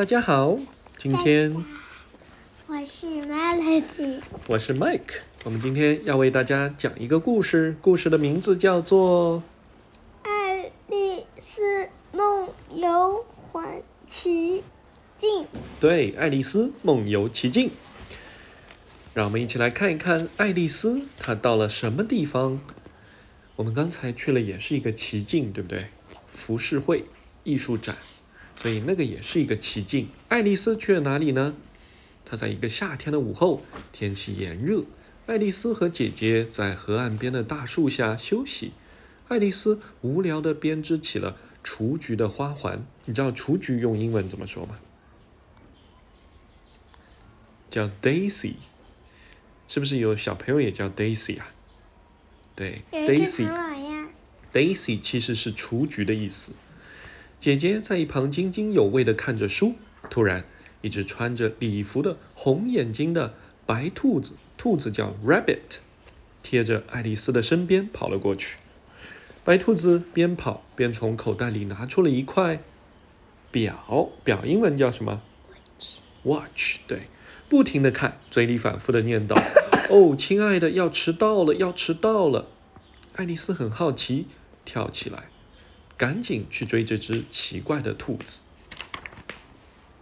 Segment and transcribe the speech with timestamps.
[0.00, 0.56] 大家好，
[0.96, 1.54] 今天
[2.66, 5.18] 我是 Melody，我是 Mike。
[5.44, 9.42] 我们今天要为大家讲一个故事，故事的名字叫做
[10.26, 14.64] 《爱丽丝梦游环奇
[15.18, 15.42] 境》。
[15.78, 17.68] 对，《爱丽丝梦游奇境》。
[19.12, 22.58] 让我们一起来看一看爱丽丝她到了什么地方。
[23.56, 25.88] 我们刚才去了，也是一个奇境，对不对？
[26.32, 27.04] 浮世绘
[27.44, 27.98] 艺术展，
[28.60, 30.08] 所以那个也是一个奇境。
[30.28, 31.54] 爱丽丝去了哪里呢？
[32.26, 34.84] 她在一个夏天的午后，天气炎热，
[35.26, 38.72] 爱丽丝和姐姐在河岸边的大树下休息。
[39.28, 42.84] 爱丽丝无聊地编织起了雏菊的花环。
[43.06, 44.78] 你知道雏菊用英文怎么说吗？
[47.70, 48.56] 叫 Daisy。
[49.68, 51.48] 是不是有小朋友也叫 Daisy 啊？
[52.54, 53.48] 对，Daisy。
[54.52, 56.52] Daisy 其实是雏菊的意思。
[57.40, 59.74] 姐姐在一旁津津有味地看着书，
[60.10, 60.44] 突然，
[60.82, 63.32] 一只穿着礼服的红眼睛的
[63.64, 65.78] 白兔子，兔子叫 Rabbit，
[66.42, 68.56] 贴着爱丽丝的身边跑了过去。
[69.42, 72.60] 白兔子边跑边从口袋里拿出了一块
[73.50, 75.22] 表，表英文叫什么
[76.24, 77.04] ？Watch，对。
[77.48, 79.34] 不停的看，嘴里反复的念叨
[79.90, 82.48] ：“哦，亲爱的，要迟到了，要迟到了。”
[83.16, 84.26] 爱丽丝很好奇，
[84.64, 85.29] 跳起来，
[86.00, 88.40] 赶紧去追这只奇怪的兔子。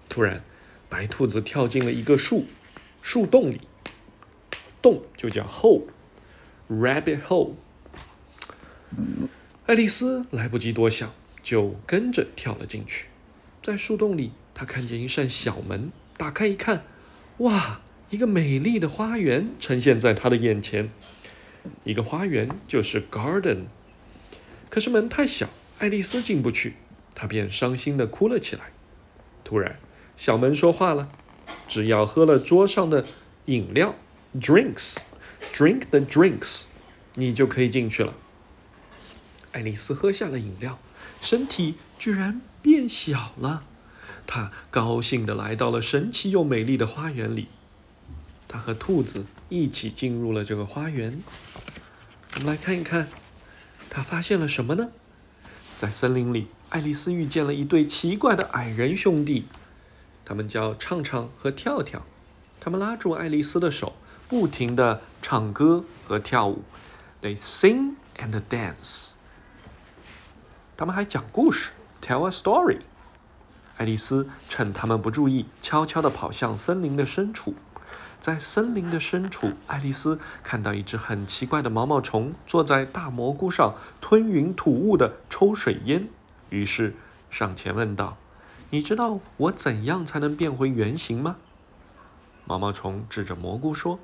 [0.09, 0.45] 突然，
[0.89, 2.47] 白兔子跳进了一个树
[3.03, 3.63] 树洞里，
[4.81, 7.55] 洞就叫 hole，rabbit hole。
[9.67, 13.07] 爱丽丝来不及多想，就跟着跳了进去。
[13.61, 16.85] 在树洞里，她看见一扇小门，打开一看。
[17.39, 17.81] 哇！
[18.11, 20.91] 一个美丽的花园呈现在她的眼前。
[21.83, 23.65] 一个花园就是 garden，
[24.71, 26.75] 可是门太小，爱丽丝进不去，
[27.15, 28.73] 她便伤心的哭了起来。
[29.45, 29.79] 突然，
[30.17, 31.09] 小门说话了
[31.69, 33.07] ：“只要喝了桌上的
[33.45, 33.95] 饮料
[34.41, 36.65] ，drinks，drink the drinks，
[37.15, 38.13] 你就可以进去了。”
[39.53, 40.79] 爱丽丝喝下了饮料，
[41.21, 43.65] 身体居然变小了。
[44.27, 47.49] 她高兴地来到了神奇又美丽的花园里。
[48.49, 51.23] 她和兔子一起进入了这个花园。
[52.35, 53.09] 我们来看一看，
[53.89, 54.89] 他发现了什么呢？
[55.79, 59.47] 在森林里，爱丽丝遇见了一对奇怪的矮人兄弟，
[60.25, 62.03] 他们叫唱唱和跳跳。
[62.59, 63.93] 他们拉住爱丽丝的手，
[64.29, 66.65] 不停地唱歌和跳舞。
[67.23, 69.11] They sing and dance。
[70.77, 71.71] 他们还讲故事
[72.03, 72.81] ，tell a story。
[73.77, 77.55] 爱丽丝趁他们不注意，悄悄地跑向森林的深处。
[78.21, 86.09] 在森林的深处，爱丽丝看到一只很奇怪的毛毛虫坐在大蘑菇上，吞云吐雾地抽水烟。
[86.51, 86.95] 于是
[87.31, 88.17] 上前问道
[88.71, 91.37] ：“你知道我怎样才能变回原形吗？”
[92.45, 93.99] 毛毛虫指着蘑菇说：“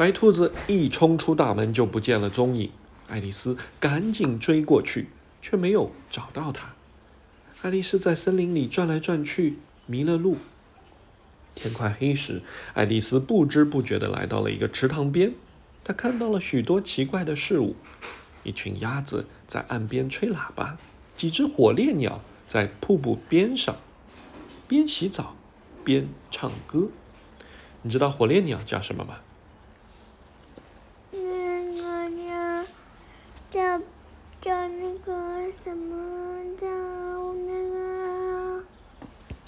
[0.00, 2.70] 白兔子一冲出大门就不见了踪影，
[3.08, 5.10] 爱丽丝赶紧追过去，
[5.42, 6.72] 却没有找到它。
[7.60, 10.38] 爱丽丝在森林里转来转去，迷了路。
[11.54, 12.40] 天快黑时，
[12.72, 15.34] 爱丽丝不知不觉地来到了一个池塘边。
[15.84, 17.76] 她看到了许多奇怪的事物：
[18.42, 20.78] 一群鸭子在岸边吹喇叭，
[21.14, 23.76] 几只火烈鸟在瀑布边上
[24.66, 25.36] 边洗澡
[25.84, 26.88] 边唱歌。
[27.82, 29.16] 你知道火烈鸟叫什么吗？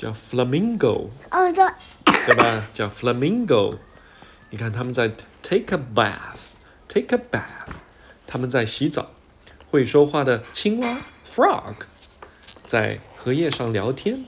[0.03, 1.65] 叫 flamingo，哦对，
[2.27, 2.67] 对吧？
[2.75, 3.73] 叫 flamingo。
[4.51, 5.13] 你看他们在
[5.43, 7.77] take a bath，take a bath，
[8.27, 9.13] 他们在洗澡。
[9.71, 11.75] 会说话的青蛙 frog
[12.67, 14.25] 在荷叶上聊天。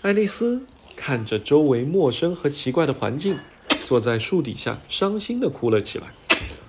[0.00, 3.38] 爱丽丝看着周围陌生和奇怪的环境，
[3.86, 6.06] 坐在树底下，伤心的哭了起来。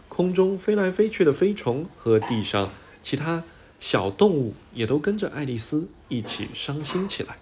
[0.10, 2.70] 空中飞来飞去的飞虫和地上
[3.02, 3.42] 其他
[3.80, 7.38] 小动物也都跟着爱丽丝一起伤心起来。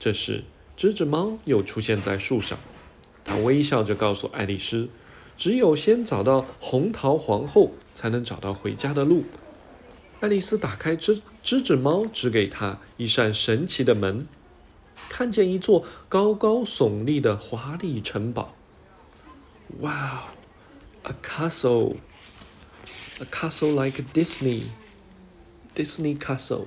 [0.00, 0.42] 这时，
[0.76, 2.58] 吱吱猫又出现在树上，
[3.24, 4.88] 它微笑着告诉爱丽丝
[5.38, 9.24] ：“只有先找到红桃皇后，才能找到回家的路。”
[10.20, 14.26] 爱丽丝打开吱吱吱猫指给她一扇神奇的门，
[15.08, 18.56] 看见一座高高耸立的华丽城堡。
[19.80, 20.18] 哇哦
[21.04, 21.96] ，a castle,
[23.20, 24.62] a castle like Disney,
[25.76, 26.66] Disney castle。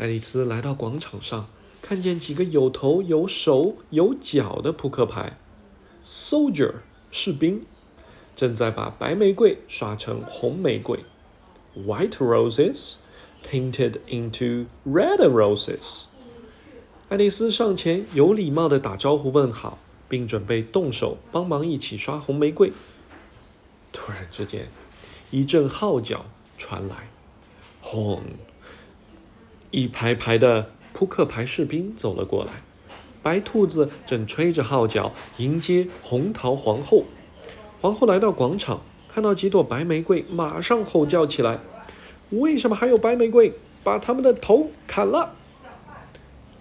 [0.00, 1.46] 爱丽丝来到广场上，
[1.82, 5.36] 看见几个有头有手有脚的扑克牌
[6.02, 6.76] ，soldier
[7.10, 7.66] 士兵
[8.34, 11.00] 正在把白玫瑰刷成红玫瑰
[11.76, 12.94] ，white roses
[13.46, 16.04] painted into red roses。
[17.10, 22.72] 爱丽丝上前有礼貌地打招呼问好，并准备动手帮忙一起刷红玫瑰。
[23.92, 24.66] 突然之间，
[25.30, 26.24] 一阵号角
[26.56, 27.10] 传来，
[27.82, 28.22] 轰！
[29.70, 32.62] 一排排的扑克牌士兵走了过来，
[33.22, 37.04] 白兔子正吹着号角迎接红桃皇后。
[37.80, 41.60] 皇后来到广场，看到几朵白玫瑰，马上吼叫起来
[42.30, 43.52] ：“为什么还有白玫瑰？
[43.82, 45.34] 把他们的头砍了！”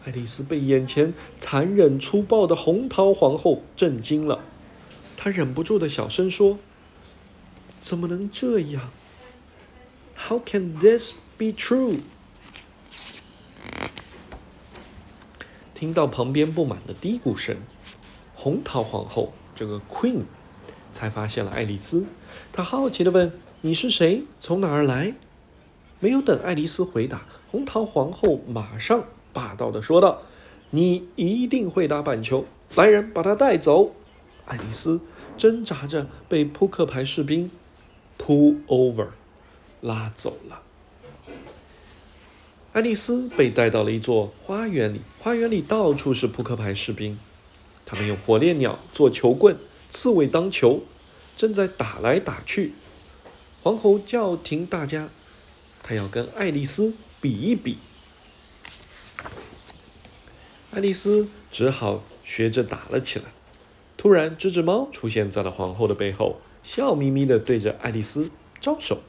[0.06, 4.40] 爱丽丝被眼前残忍粗暴的红桃皇后震惊了，
[5.18, 6.58] 她忍不住的小声说
[7.78, 8.92] ：“怎么能这样
[10.16, 11.98] ？How can this be true？”
[15.80, 17.56] 听到旁边不满的嘀咕声，
[18.36, 20.24] 红桃皇后这个 Queen
[20.92, 22.06] 才发现了爱丽丝。
[22.52, 23.32] 她好奇的问
[23.62, 24.26] ：“你是谁？
[24.42, 25.14] 从哪儿来？”
[26.02, 30.24] 没有等爱丽丝回答，红桃皇后马上霸道的说道
[30.72, 32.44] ：“你一定会打板球，
[32.76, 33.96] 来人，把她带走！”
[34.44, 35.00] 爱丽丝
[35.38, 37.50] 挣扎着被扑克牌士兵
[38.18, 39.08] pull over
[39.80, 40.62] 拉走了。
[42.80, 47.20] 爱丽丝被带到了一座花园里，花园里到处是扑克牌士兵，
[47.86, 49.58] 他们用火烈鸟做球棍，
[49.90, 50.84] 刺猬当球，
[51.36, 52.72] 正在打来打去。
[53.62, 55.10] 皇后叫停大家，
[55.84, 57.80] 她要跟爱丽丝比一比。
[60.72, 63.26] 爱丽丝只好学着打了起来。
[63.98, 68.32] 突然，这只猫出现在了皇后的背后，笑眯眯地对着爱丽丝
[68.62, 69.00] 招手。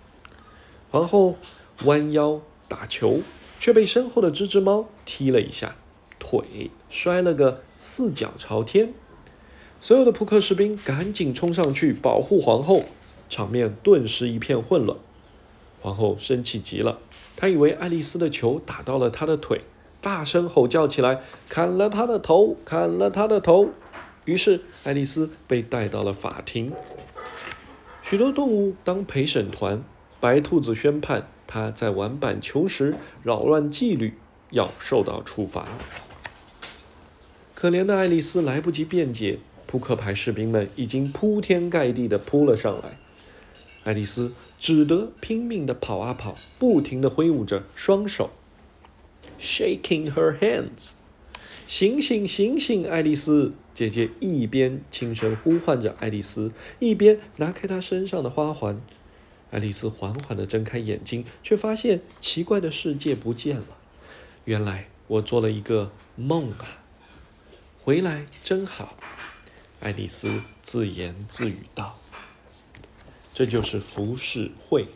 [0.91, 1.37] 皇后
[1.85, 3.23] 弯腰打球。
[3.61, 5.77] 却被身后的这只猫踢了一下，
[6.19, 8.95] 腿摔了个四脚朝天。
[9.83, 12.87] 所有的扑克士兵赶紧冲上去保护皇后，
[13.29, 14.99] 场面顿时一片混乱。
[15.83, 16.99] 皇后生气极了，
[17.37, 19.61] 她以为爱丽丝的球打到了她的腿，
[20.01, 22.57] 大声吼叫起来：“砍了她的头！
[22.65, 23.71] 砍了她的头！”
[24.25, 26.73] 于是爱丽丝被带到了法庭，
[28.03, 29.83] 许多动物当陪审团，
[30.19, 31.29] 白兔子宣判。
[31.53, 34.15] 他在玩板球时扰乱纪律，
[34.51, 35.67] 要受到处罚。
[37.57, 42.97] 可怜的爱丽丝来不及辩解，扑克牌士兵们已经铺天盖地地扑了上来。
[43.83, 48.31] 爱丽丝只得拼命地跑啊跑，不停地挥舞着双手
[49.41, 50.93] ，shaking her hands。
[51.67, 53.53] 醒醒醒醒，爱丽丝！
[53.75, 58.81] 姐姐一边轻声呼唤着爱丽丝，一边拿开她身上的花环。
[59.51, 63.67] 爱丽丝缓缓地睁开眼睛，却发现奇怪的世界不见了。
[64.45, 66.83] 原来我做了一个梦啊！
[67.83, 68.97] 回来真好，
[69.81, 71.99] 爱丽丝自言自语道
[73.35, 74.87] ：“这就是浮世绘，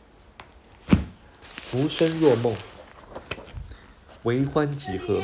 [1.41, 2.55] 浮生若梦，
[4.23, 5.23] 为欢几何。”